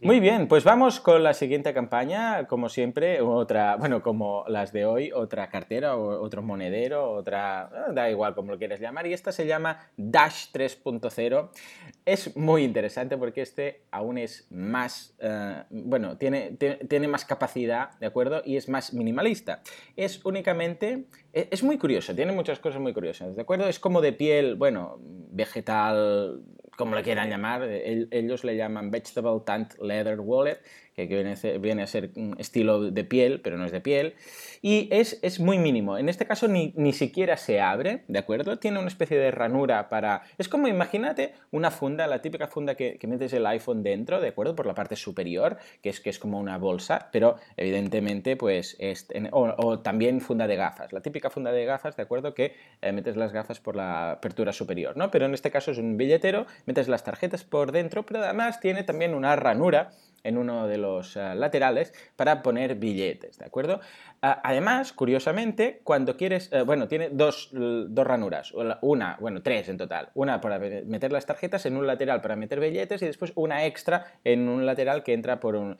[0.00, 2.46] Muy bien, pues vamos con la siguiente campaña.
[2.46, 7.92] Como siempre, otra, bueno, como las de hoy, otra cartera, o otro monedero, otra, ah,
[7.92, 9.06] da igual como lo quieras llamar.
[9.06, 11.50] Y esta se llama Dash 3.0.
[12.04, 18.06] Es muy interesante porque este aún es más, eh, bueno, tiene, tiene más capacidad, ¿de
[18.06, 18.31] acuerdo?
[18.44, 19.62] Y es más minimalista.
[19.96, 23.68] Es únicamente, e, es muy curioso, tiene muchas cosas muy curiosas, ¿de acuerdo?
[23.68, 26.42] Es como de piel, bueno, vegetal,
[26.76, 30.58] como le quieran llamar, ellos le llaman Vegetable Tant Leather Wallet,
[30.94, 31.06] que
[31.58, 34.14] viene a, ser, un estilo de piel, pero no es de piel,
[34.60, 35.98] y es, es muy mínimo.
[35.98, 38.58] En este caso ni, ni, siquiera se abre, ¿de acuerdo?
[38.58, 40.22] Tiene una especie de ranura para...
[40.38, 44.28] Es como, imagínate, una funda, la típica funda que, que metes el iPhone dentro, ¿de
[44.28, 44.54] acuerdo?
[44.54, 49.08] Por la parte superior, que es, que es como una bolsa, pero evidentemente, pues, es,
[49.30, 52.34] o, también funda de gafas, la típica funda de gafas, ¿de acuerdo?
[52.34, 55.10] Que eh, metes las gafas por la apertura superior, ¿no?
[55.10, 58.82] Pero en este caso es un billetero, metes las tarjetas por dentro, pero además tiene
[58.82, 59.92] también una ranura
[60.24, 63.80] en uno de los eh, laterales para poner billetes, ¿de acuerdo?
[64.24, 70.10] además, curiosamente, cuando quieres, eh, bueno, tiene dos, dos, ranuras, una, bueno, tres en total,
[70.14, 74.04] una para meter las tarjetas en un lateral para meter billetes y después una extra
[74.22, 75.76] en un lateral que entra por, un,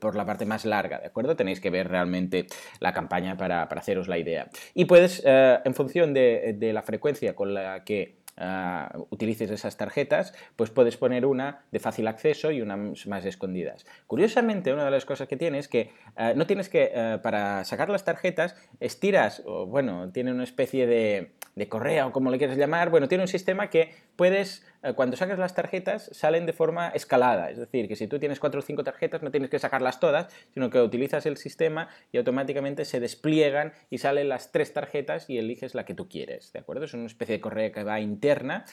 [0.00, 1.34] por la parte más larga, ¿de acuerdo?
[1.34, 2.46] Tenéis que ver realmente
[2.78, 4.48] la campaña para, para haceros la idea.
[4.74, 9.76] Y puedes, eh, en función de, de la frecuencia con la que Ah, utilices esas
[9.76, 13.86] tarjetas, pues puedes poner una de fácil acceso y unas más escondidas.
[14.08, 17.64] Curiosamente, una de las cosas que tienes es que ah, no tienes que, ah, para
[17.64, 22.38] sacar las tarjetas, estiras, o bueno, tiene una especie de, de correa o como le
[22.38, 26.88] quieras llamar, bueno, tiene un sistema que puedes cuando sacas las tarjetas salen de forma
[26.88, 27.50] escalada.
[27.50, 30.32] Es decir, que si tú tienes cuatro o cinco tarjetas no tienes que sacarlas todas,
[30.52, 35.38] sino que utilizas el sistema y automáticamente se despliegan y salen las tres tarjetas y
[35.38, 36.52] eliges la que tú quieres.
[36.52, 36.84] ¿De acuerdo?
[36.84, 38.64] Es una especie de correa que va interna.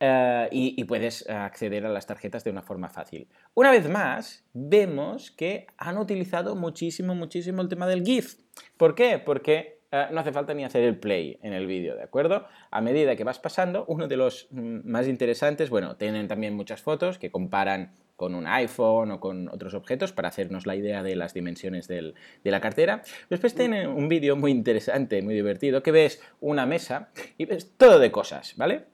[0.00, 3.28] Eh, y, puedes acceder a las tarjetas de una forma fácil.
[3.54, 8.36] Una vez más, vemos que han utilizado muchísimo, muchísimo el tema del GIF.
[8.76, 9.18] ¿Por qué?
[9.18, 12.46] Porque eh, no hace falta ni hacer el play en el vídeo, ¿de acuerdo?
[12.70, 16.82] A medida que vas pasando, uno de los mm, más interesantes, bueno, tienen también muchas
[16.82, 21.14] fotos que comparan con un iPhone o con otros objetos para hacernos la idea de
[21.14, 23.02] las dimensiones de la cartera.
[23.30, 28.00] Después tienen un vídeo muy interesante, muy divertido, que ves una mesa y ves todo
[28.00, 28.86] de cosas, ¿vale?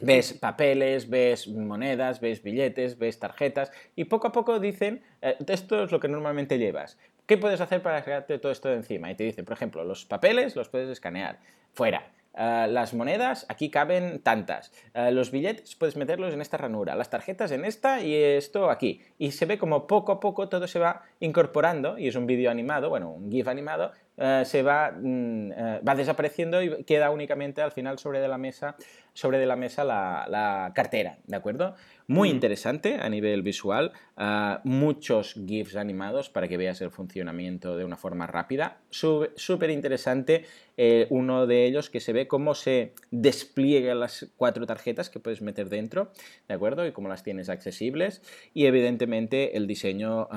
[0.00, 5.84] Ves papeles, ves monedas, ves billetes, ves tarjetas y poco a poco dicen, eh, esto
[5.84, 6.98] es lo que normalmente llevas.
[7.26, 9.10] ¿Qué puedes hacer para sacarte todo esto de encima?
[9.10, 11.40] Y te dicen, por ejemplo, los papeles los puedes escanear.
[11.72, 12.12] Fuera.
[12.38, 14.70] Eh, las monedas, aquí caben tantas.
[14.94, 16.94] Eh, los billetes puedes meterlos en esta ranura.
[16.94, 19.00] Las tarjetas en esta y esto aquí.
[19.18, 22.48] Y se ve como poco a poco todo se va incorporando, y es un vídeo
[22.48, 25.50] animado, bueno, un GIF animado, se va, mm,
[25.86, 28.76] va desapareciendo y queda únicamente al final sobre de la mesa
[29.16, 31.74] sobre de la mesa la, cartera, ¿de acuerdo?
[32.06, 37.84] Muy interesante a nivel visual, ah, muchos GIFs animados para que veas el funcionamiento de
[37.84, 38.78] una forma rápida.
[38.90, 40.44] Súper interesante
[40.76, 45.40] eh, uno de ellos que se ve cómo se despliegan las cuatro tarjetas que puedes
[45.40, 46.12] meter dentro,
[46.46, 46.86] ¿de acuerdo?
[46.86, 48.20] Y cómo las tienes accesibles.
[48.52, 50.28] Y evidentemente el diseño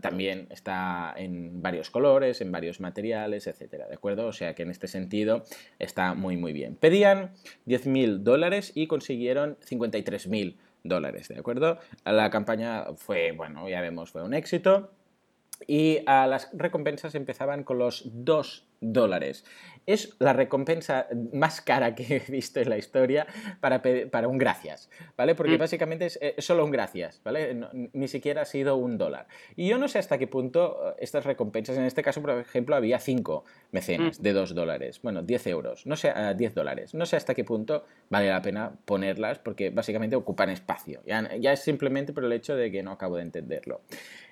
[0.00, 4.26] también está en varios colores, en varios materiales, etcétera, ¿de acuerdo?
[4.26, 5.44] O sea que en este sentido
[5.78, 6.76] está muy muy bien.
[6.76, 7.34] Pedían
[7.66, 11.78] 10.000 dólares y consiguieron 53.000 dólares, ¿de acuerdo?
[12.04, 14.90] La campaña fue, bueno, ya vemos, fue un éxito
[15.66, 19.44] y las recompensas empezaban con los 2 dólares.
[19.86, 23.26] Es la recompensa más cara que he visto en la historia
[23.60, 25.34] para, para un gracias, ¿vale?
[25.34, 25.58] Porque mm.
[25.58, 27.58] básicamente es, solo un gracias, ¿vale?
[27.92, 29.28] ni siquiera ha sido un dólar.
[29.56, 32.76] Y yo no sé hasta qué punto eh, estas recompensas, en este caso, por ejemplo,
[32.76, 34.22] había 5 mecenas mm.
[34.22, 36.94] de 2 dólares, bueno, 10 euros, no sé, 10 dólares.
[36.94, 41.02] No sé hasta qué punto vale la pena ponerlas porque básicamente ocupan espacio.
[41.06, 43.80] Ya, ya es simplemente por el hecho de que no acabo de entenderlo.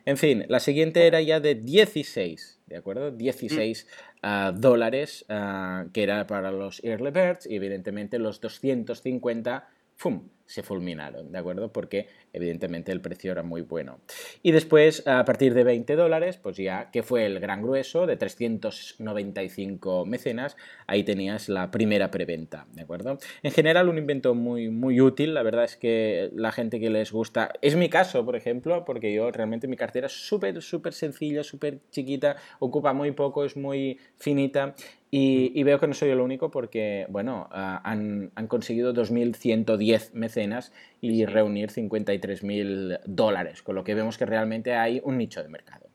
[0.05, 3.11] En fin, la siguiente era ya de 16, ¿de acuerdo?
[3.11, 3.87] 16
[4.23, 10.29] Ah, dólares, ah, que era para los early birds, y evidentemente los 250, ¡fum!
[10.47, 11.73] Se fulminaron, ¿de acuerdo?
[11.73, 13.99] Porque evidentemente el precio era muy bueno.
[14.43, 18.17] Y después, a partir de 20 dólares, pues ya que fue el gran grueso de
[18.17, 20.57] 395 mecenas,
[20.87, 23.19] ahí tenías la primera preventa, ¿de acuerdo?
[23.43, 27.13] En general, un invento muy, muy útil, la verdad es que la gente que les
[27.13, 31.43] gusta, es mi caso, por ejemplo, porque yo realmente mi cartera es súper, súper sencilla,
[31.43, 34.75] súper chiquita, ocupa muy poco, es muy finita
[35.19, 40.75] y, veo que no soy el único porque, bueno, ah, han, han, conseguido 2.110 mecenas
[41.01, 45.87] y reunir 53.000 dólares, con lo que vemos que realmente hay un nicho de mercado.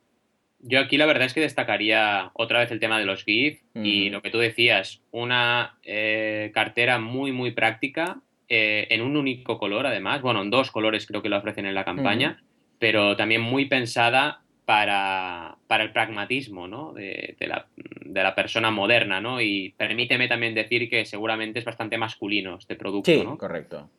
[0.60, 4.10] Yo aquí la verdad es que destacaría otra vez el tema de los GIF y
[4.10, 9.86] lo que tú decías, una eh, cartera muy, muy práctica, eh, en un único color
[9.86, 12.44] además, bueno, en dos colores creo que lo ofrecen en la campaña,
[12.80, 16.94] pero también muy pensada para, el pragmatismo ¿no?
[16.94, 19.42] de, la, persona moderna, ¿no?
[19.42, 23.90] Y permíteme también decir que seguramente es bastante masculino este producto, sí, correcto.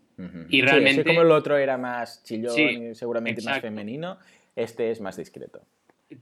[0.49, 1.05] Y realmente...
[1.05, 4.17] como el otro era más chillón y seguramente más femenino,
[4.57, 5.61] este es más discreto.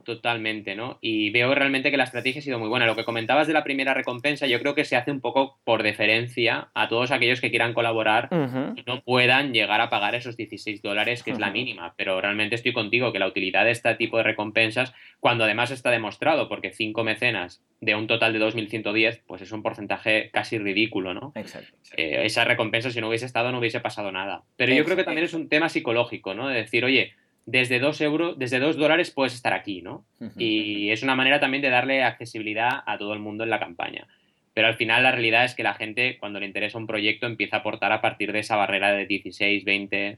[0.03, 0.97] Totalmente, ¿no?
[1.01, 2.85] Y veo realmente que la estrategia ha sido muy buena.
[2.85, 5.83] Lo que comentabas de la primera recompensa, yo creo que se hace un poco por
[5.83, 8.29] deferencia a todos aquellos que quieran colaborar
[8.75, 11.93] y no puedan llegar a pagar esos 16 dólares, que es la mínima.
[11.97, 15.91] Pero realmente estoy contigo que la utilidad de este tipo de recompensas, cuando además está
[15.91, 21.13] demostrado, porque 5 mecenas de un total de 2.110, pues es un porcentaje casi ridículo,
[21.13, 21.31] ¿no?
[21.35, 21.75] Exacto.
[21.97, 24.43] Eh, esa recompensa, si no hubiese estado, no hubiese pasado nada.
[24.55, 26.47] Pero yo creo que también es un tema psicológico, ¿no?
[26.47, 27.13] De decir, oye,
[27.45, 30.05] desde dos euros, desde dos dólares puedes estar aquí, ¿no?
[30.37, 34.07] Y es una manera también de darle accesibilidad a todo el mundo en la campaña.
[34.53, 37.57] Pero al final la realidad es que la gente, cuando le interesa un proyecto, empieza
[37.57, 40.17] a aportar a partir de esa barrera de 16, 20,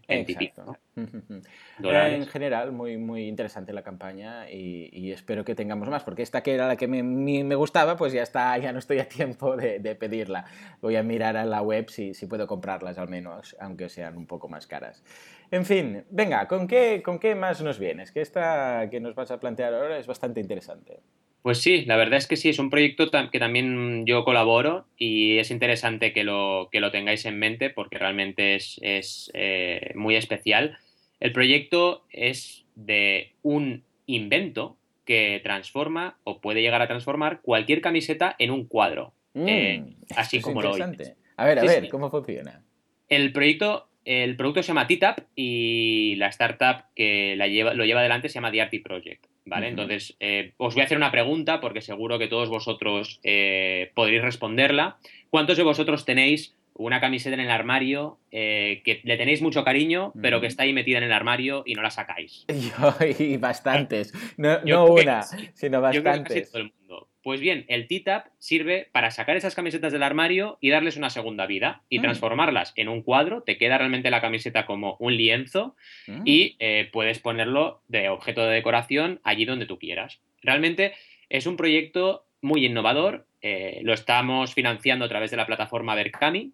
[1.80, 6.42] 20 En general, muy, muy interesante la campaña y, espero que tengamos más, porque esta
[6.42, 9.56] que era la que me, me, gustaba, pues ya está, ya no estoy a tiempo
[9.56, 10.46] de, pedirla.
[10.82, 14.28] Voy a mirar a la web si, si puedo comprarlas al menos, aunque sean un
[14.28, 15.04] poco más caras.
[15.52, 18.12] En fin, venga, ¿con qué, ¿con qué más nos vienes?
[18.12, 21.00] Que esta que nos vas a plantear ahora es bastante interesante.
[21.44, 25.40] Pues sí, la verdad es que sí, es un proyecto que también yo colaboro y
[25.40, 30.78] es interesante que lo, que lo tengáis en mente porque realmente es, eh, muy especial.
[31.24, 38.36] El proyecto es de un invento que transforma o puede llegar a transformar cualquier camiseta
[38.40, 39.14] en un cuadro.
[39.34, 39.84] Mm, eh,
[40.18, 41.16] así como lo oyes.
[41.38, 42.62] A ver, a ver, ¿cómo funciona?
[43.08, 48.02] El proyecto el producto se llama TTAP y la startup que la lleva, lo lleva
[48.02, 49.28] adelante se llama The Project.
[49.46, 49.70] ¿Vale?
[49.70, 54.22] Entonces, eh, os voy a hacer una pregunta porque seguro que todos vosotros eh, podréis
[54.22, 54.98] responderla.
[55.30, 60.12] ¿Cuántos de vosotros tenéis una camiseta en el armario eh, que le tenéis mucho cariño,
[60.22, 62.46] pero que está ahí metida en el armario y no la sacáis?
[63.20, 64.14] Y bastantes.
[64.38, 66.52] No, una, sino bastantes.
[66.52, 67.10] todo el mundo.
[67.24, 71.46] Pues bien, el T-Tap sirve para sacar esas camisetas del armario y darles una segunda
[71.46, 72.02] vida y mm.
[72.02, 73.44] transformarlas en un cuadro.
[73.44, 75.76] Te queda realmente la camiseta como un lienzo
[76.08, 76.22] mm.
[76.26, 80.20] y eh, puedes ponerlo de objeto de decoración allí donde tú quieras.
[80.42, 80.94] Realmente
[81.30, 83.26] es un proyecto muy innovador.
[83.42, 86.52] Eh, lo estamos financiando a través de la plataforma Berkami.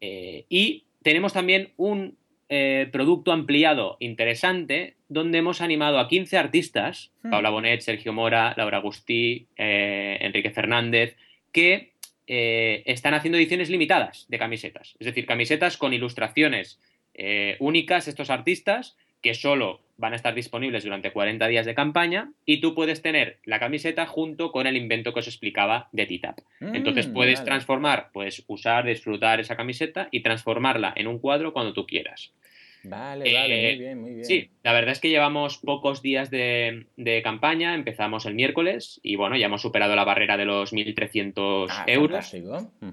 [0.00, 2.16] Eh, y tenemos también un
[2.48, 7.30] eh, producto ampliado interesante donde hemos animado a 15 artistas, hmm.
[7.30, 11.16] Paula Bonet, Sergio Mora, Laura Agustí, Enrique Fernández,
[11.52, 11.90] que
[12.26, 14.94] están haciendo ediciones limitadas de camisetas.
[15.00, 16.78] Es decir, camisetas con ilustraciones
[17.58, 22.60] únicas estos artistas que solo van a estar disponibles durante 40 días de campaña y
[22.60, 26.38] tú puedes tener la camiseta junto con el invento que os explicaba de TITAP.
[26.60, 31.74] Entonces mm, puedes transformar, puedes usar, disfrutar esa camiseta y transformarla en un cuadro cuando
[31.74, 32.32] tú quieras.
[32.82, 34.24] Vale, vale, muy eh, bien, muy bien.
[34.24, 36.86] Sí, la verdad es que llevamos pocos días de,
[37.22, 41.84] campaña, empezamos el miércoles y bueno, ya hemos superado la barrera de los 1.300 ah,
[41.86, 42.34] euros.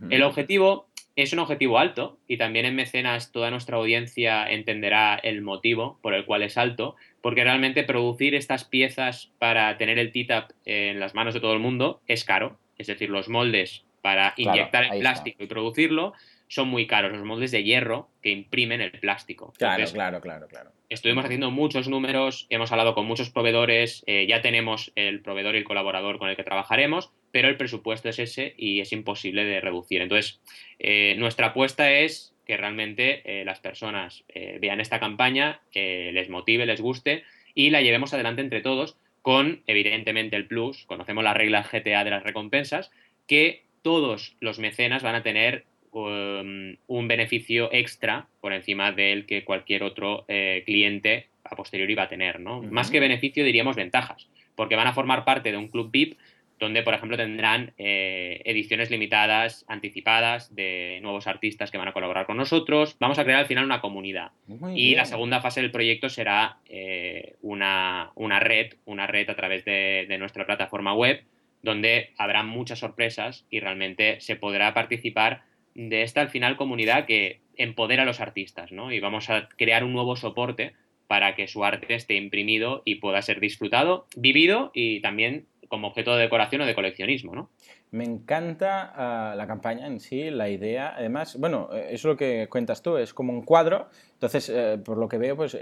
[0.10, 0.87] El objetivo
[1.18, 6.14] es un objetivo alto y también en Mecenas toda nuestra audiencia entenderá el motivo por
[6.14, 11.16] el cual es alto, porque realmente producir estas piezas para tener el TTAP en las
[11.16, 12.60] manos de todo el mundo es caro.
[12.78, 16.14] Es decir, los moldes para inyectar el plástico y producirlo
[16.48, 19.54] son muy caros, los moldes de hierro que imprimen el plástico.
[19.58, 20.72] Claro, claro, claro, claro.
[20.90, 25.58] Estuvimos haciendo muchos números, hemos hablado con muchos proveedores, eh, ya tenemos el proveedor y
[25.58, 29.60] el colaborador con el que trabajaremos, pero el presupuesto es ese y es imposible de
[29.60, 30.02] reducir.
[30.02, 30.40] Entonces,
[30.80, 34.24] eh, nuestra apuesta es que realmente eh, las personas
[34.62, 40.38] vean esta campaña, les motive, les guste y la llevemos adelante entre todos con, evidentemente,
[40.38, 42.92] el plus, conocemos las reglas GTA de las recompensas,
[43.28, 45.66] que todos los mecenas van a tener
[45.98, 52.04] Um, un beneficio extra por encima del que cualquier otro eh, cliente a posteriori va
[52.04, 52.62] a tener, ¿no?
[52.62, 56.20] Más que beneficio diríamos ventajas, porque van a formar parte de un club VIP
[56.60, 62.28] donde, por ejemplo, tendrán eh, ediciones limitadas, anticipadas de nuevos artistas que van a colaborar
[62.28, 62.96] con nosotros.
[63.00, 64.34] Vamos a crear al final una comunidad.
[64.76, 70.06] y la segunda fase del proyecto será eh, una, red, una red a través de,
[70.08, 71.24] de nuestra plataforma web,
[71.64, 75.42] donde habrá muchas sorpresas y realmente se podrá participar
[75.78, 78.92] de esta al final comunidad que empodera a los artistas, ¿no?
[78.92, 80.74] Y vamos a crear un nuevo soporte
[81.08, 86.16] para que su arte esté imprimido y pueda ser disfrutado, vivido y también como objeto
[86.16, 87.50] de decoración o de coleccionismo, ¿no?
[87.92, 90.96] Me encanta ah, la campaña en sí, la idea.
[90.98, 93.88] Además, bueno, eh, eso es lo que cuentas tú, es como un cuadro.
[94.18, 95.56] Entonces, eh, por lo que veo, pues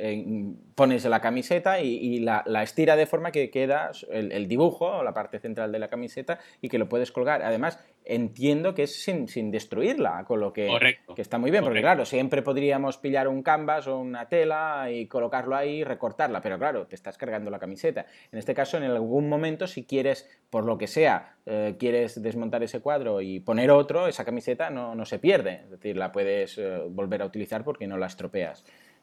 [0.75, 5.13] pones la camiseta y, la, estira de forma que queda el, el, dibujo o la
[5.13, 7.41] parte central de la camiseta y que lo puedes colgar.
[7.41, 10.69] Además, entiendo que es sin, sin destruirla, con lo que,
[11.15, 15.07] que está muy bien, porque claro, siempre podríamos pillar un canvas o una tela y
[15.07, 18.05] colocarlo ahí y recortarla, pero claro, te estás cargando la camiseta.
[18.31, 22.63] En este caso, en algún momento, si quieres, por lo que sea, eh, quieres desmontar
[22.63, 26.57] ese cuadro y poner otro, esa camiseta no, no se pierde, es decir, la puedes
[26.57, 28.05] eh, volver a utilizar porque no la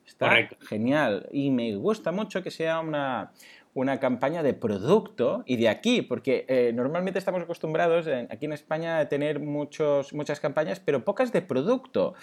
[0.07, 1.28] Está genial.
[1.33, 3.33] Y me gusta mucho que sea una,
[3.74, 8.98] una campaña de producto y de aquí, porque eh, normalmente estamos acostumbrados aquí en España
[8.98, 12.14] a tener muchos, muchas campañas, pero pocas de producto.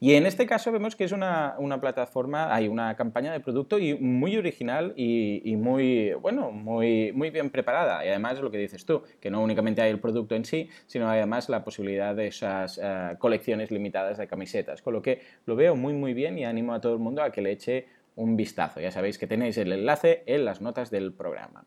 [0.00, 3.94] Y en este caso vemos que es una, plataforma, hay una campaña de producto y
[3.94, 8.04] muy original y, muy, bueno, muy, muy bien preparada.
[8.04, 11.08] Y además lo que dices tú, que no únicamente hay el producto en sí, sino
[11.08, 14.82] además la posibilidad de esas eh, colecciones limitadas de camisetas.
[14.82, 17.30] Con lo que lo veo muy, muy bien y animo a todo el mundo a
[17.30, 17.86] que le eche
[18.18, 18.80] un vistazo.
[18.80, 21.64] Ya sabéis que tenéis el enlace en las notas del programa.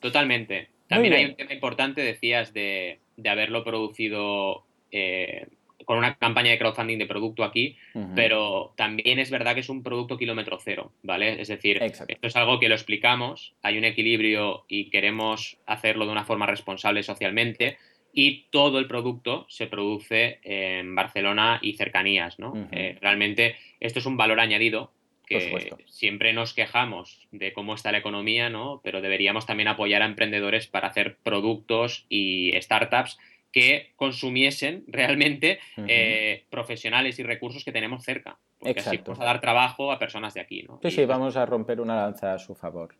[0.00, 0.68] Totalmente.
[0.86, 5.46] También hay un tema importante, decías, de, haberlo producido eh,
[5.86, 7.78] con una campaña de crowdfunding de producto aquí,
[8.14, 11.40] pero también es verdad que es un producto kilómetro cero, ¿vale?
[11.40, 16.12] Es decir, esto es algo que lo explicamos, hay un equilibrio y queremos hacerlo de
[16.12, 17.78] una forma responsable socialmente
[18.12, 22.68] y todo el producto se produce en Barcelona y cercanías, ¿no?
[22.70, 24.92] Eh, realmente esto es un valor añadido
[25.38, 28.80] que siempre nos quejamos de cómo está la economía, ¿no?
[28.84, 33.18] Pero deberíamos también apoyar a emprendedores para hacer productos y startups
[33.52, 38.38] que consumiesen realmente eh, profesionales y recursos que tenemos cerca.
[38.62, 40.78] Porque así vamos a dar trabajo a personas de aquí, ¿no?
[40.82, 42.94] Sí, sí, vamos a romper una lanza a su favor.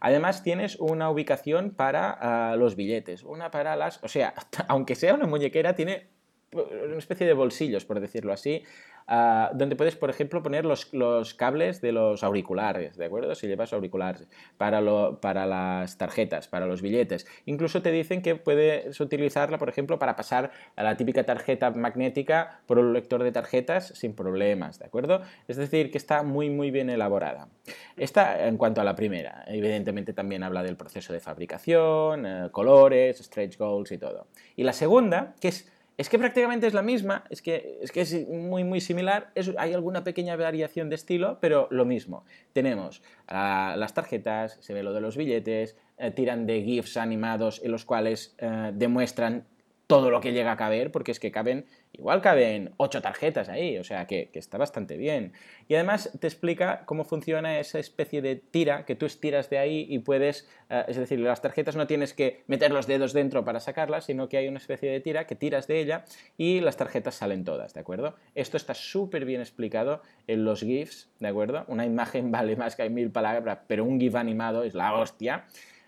[0.00, 4.02] Además tienes una ubicación para uh, los billetes, una para las...
[4.02, 4.34] O sea,
[4.68, 6.08] aunque sea una muñequera, tiene
[6.52, 8.62] una especie de bolsillos, por decirlo así,
[9.08, 13.34] uh, donde puedes, por ejemplo, poner los, los, cables de los auriculares, ¿de acuerdo?
[13.34, 17.26] Si llevas auriculares, para, lo, para las tarjetas, para los billetes.
[17.44, 22.62] Incluso te dicen que puedes utilizarla, por ejemplo, para pasar a la típica tarjeta magnética
[22.66, 25.22] por un lector de tarjetas sin problemas, ¿de acuerdo?
[25.48, 27.48] Es decir, que está muy, muy bien elaborada.
[27.96, 33.18] Esta, en cuanto a la primera, evidentemente también habla del proceso de fabricación, eh, colores,
[33.18, 34.28] stretch goals y todo.
[34.56, 38.02] Y la segunda, que es es que prácticamente es la misma, es que es, que
[38.02, 39.32] es muy, muy similar.
[39.58, 42.24] Hay alguna pequeña variación de estilo, pero lo mismo.
[42.52, 47.72] Tenemos las tarjetas, se ve lo de los billetes, uh, tiran de GIFs animados en
[47.72, 49.44] los cuales uh, demuestran
[49.88, 53.78] todo lo que llega a caber, porque es que caben, igual caben ocho tarjetas ahí,
[53.78, 55.32] o sea que, está bastante bien.
[55.66, 59.86] Y además te explica cómo funciona esa especie de tira que tú estiras de ahí
[59.88, 63.60] y puedes, uh, es decir, las tarjetas no tienes que meter los dedos dentro para
[63.60, 66.04] sacarlas, sino que hay una especie de tira que tiras de ella
[66.36, 68.14] y las tarjetas salen todas, ¿de acuerdo?
[68.34, 71.64] Esto está súper bien explicado en los GIFs, ¿de acuerdo?
[71.66, 75.46] Una imagen vale más que hay mil palabras, pero un GIF animado es la hostia.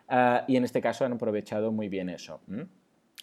[0.09, 2.41] Uh, y en este caso han aprovechado muy bien eso.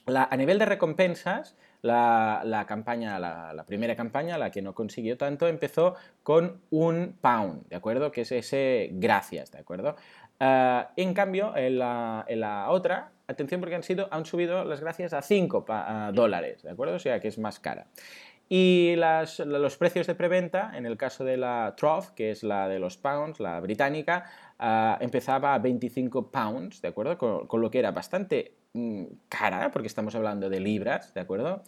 [0.08, 5.48] A nivel de recompensas, la, la campaña, la, primera campaña, la que no consiguió tanto,
[5.48, 8.12] empezó con un pound, ¿de acuerdo?
[8.12, 9.96] Que es ese gracias, ¿de acuerdo?
[10.40, 14.80] Uh, en cambio, en la, en la, otra, atención porque han, sido, han subido las
[14.80, 16.96] gracias a 5 uh, dólares, ¿de acuerdo?
[16.96, 17.88] O sea que es más cara.
[18.50, 22.70] Y las, los precios de preventa, en el caso de la Trough, que es la
[22.70, 24.26] de los pounds, la británica,
[24.60, 27.18] uh, empezaba a 25 pounds, ¿de acuerdo?
[27.18, 28.54] Con, lo que era bastante
[29.30, 31.64] cara, porque estamos hablando de libras, ¿de acuerdo?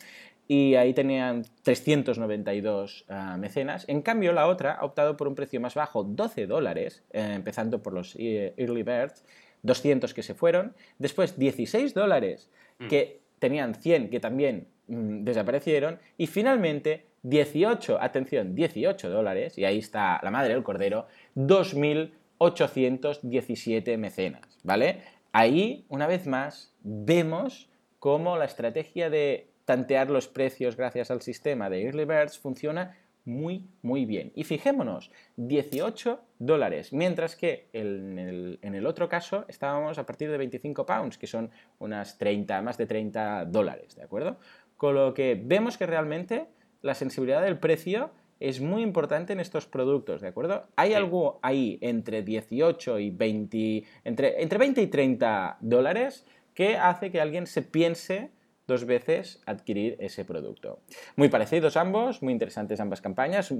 [0.51, 3.85] Y ahí tenían 392 uh, ah, mecenas.
[3.87, 7.83] En cambio, la otra ha optado por un precio más bajo, 12 dólares, eh, empezando
[7.83, 9.23] por los eh, Early Birds,
[9.61, 10.73] 200 que se fueron.
[10.97, 12.49] Después, 16 dólares,
[12.79, 12.87] mm.
[12.87, 15.99] que tenían 100 que también mm, desaparecieron.
[16.17, 21.05] Y finalmente, 18, atención, 18 dólares, y ahí está la madre del cordero,
[21.35, 25.18] 2.817 mecenas, ¿vale?
[25.31, 27.69] Ahí, una vez más, vemos
[27.99, 33.69] cómo la estrategia de tantear los precios gracias al sistema de Early Birds funciona muy,
[33.81, 34.31] muy bien.
[34.33, 38.17] Y fijémonos, 18 dólares, mientras que en
[38.61, 42.87] el, otro caso estábamos a partir de 25 pounds, que son unas 30, más de
[42.87, 44.39] 30 dólares, ¿de acuerdo?
[44.77, 46.47] Con lo que vemos que realmente
[46.81, 50.67] la sensibilidad del precio es muy importante en estos productos, ¿de acuerdo?
[50.75, 57.11] Hay algo ahí entre 18 y 20, entre, entre 20 y 30 dólares que hace
[57.11, 58.31] que alguien se piense
[58.69, 60.79] dos veces adquirir ese producto.
[61.15, 63.51] Muy parecidos ambos, muy interesantes ambas campañas,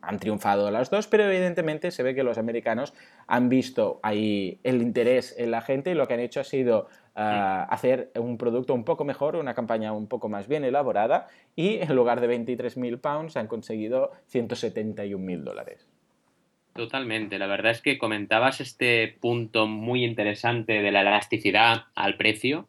[0.00, 2.94] han triunfado las dos, pero evidentemente se ve que los americanos
[3.26, 6.88] han visto ahí el interés en la gente y lo que han hecho ha sido
[7.14, 11.76] ah, hacer un producto un poco mejor, una campaña un poco más bien elaborada y
[11.76, 15.88] en lugar de 23.000 pounds han conseguido 171.000 dólares.
[16.74, 17.38] Totalmente.
[17.38, 22.68] La verdad es que comentabas este punto muy interesante de la elasticidad al precio.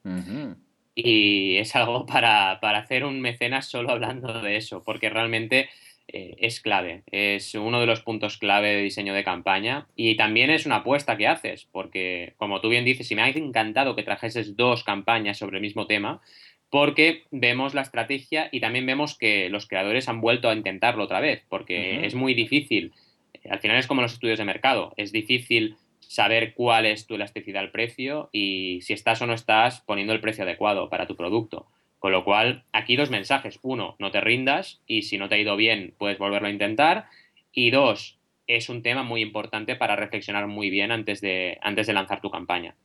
[0.94, 5.70] Y es algo para, hacer un mecenas solo hablando de eso, porque realmente
[6.08, 7.04] eh, es clave.
[7.12, 9.88] Es uno de los puntos clave de diseño de campaña.
[9.96, 13.30] Y también es una apuesta que haces, porque como tú bien dices, y me ha
[13.30, 16.22] encantado que trajeses dos campañas sobre el mismo tema,
[16.70, 21.20] porque vemos la estrategia y también vemos que los creadores han vuelto a intentarlo otra
[21.20, 22.94] vez, porque es muy difícil
[23.50, 24.94] al final es como los estudios de mercado.
[24.98, 29.82] Es difícil saber cuál es tu elasticidad al precio y si estás o no estás
[29.82, 31.68] poniendo el precio adecuado para tu producto.
[32.06, 33.58] Con lo cual, aquí dos mensajes.
[33.64, 37.06] Uno, no te rindas y si no te ha ido bien, puedes volverlo a intentar.
[37.52, 41.94] Y dos, es un tema muy importante para reflexionar muy bien antes de, antes de
[41.94, 42.76] lanzar tu campaña.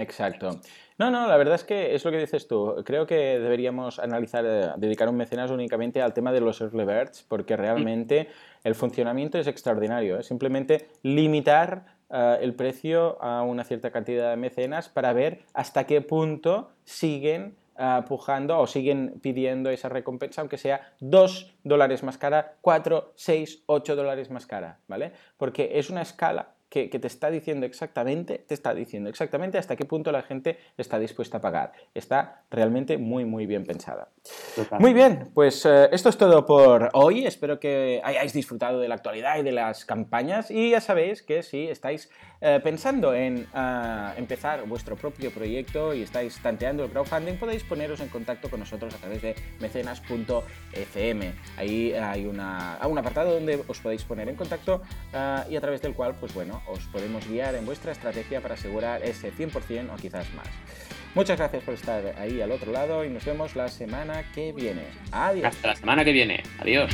[0.00, 0.60] exacto.
[0.98, 2.82] No, no, la verdad es que es lo que dices tú.
[2.84, 7.24] Creo que deberíamos analizar, eh, dedicar un mecenas únicamente al tema de los early birds,
[7.28, 8.30] porque realmente
[8.64, 10.18] el funcionamiento es extraordinario.
[10.18, 10.28] Es ¿eh?
[10.28, 16.00] simplemente limitar eh, el precio a una cierta cantidad de mecenas para ver hasta qué
[16.00, 17.54] punto siguen
[18.06, 23.96] pujando o siguen pidiendo esa recompensa, aunque sea 2 dólares más cara, 4, 6, 8
[23.96, 25.12] dólares más cara, ¿vale?
[25.36, 29.84] Porque es una escala que, te está diciendo exactamente, te está diciendo exactamente hasta qué
[29.84, 31.72] punto la gente está dispuesta a pagar.
[31.94, 34.08] Está realmente muy, muy bien pensada.
[34.78, 37.26] Muy bien, pues eh, esto es todo por hoy.
[37.26, 40.50] Espero que hayáis disfrutado de la actualidad y de las campañas.
[40.52, 42.08] Y ya sabéis que si estáis
[42.40, 47.98] eh, pensando en eh, empezar vuestro propio proyecto y estáis tanteando el crowdfunding, podéis poneros
[48.00, 51.32] en contacto con nosotros a través de mecenas.fm.
[51.56, 54.82] Ahí hay una, un apartado donde os podéis poner en contacto
[55.48, 56.32] y a través del cual, pues
[56.66, 60.48] os podemos guiar en vuestra estrategia para asegurar ese 100% o quizás más.
[61.14, 64.84] Muchas gracias por estar ahí al otro lado y nos vemos la semana que viene.
[65.10, 65.46] Adiós.
[65.46, 66.42] Hasta la semana que viene.
[66.58, 66.92] Adiós.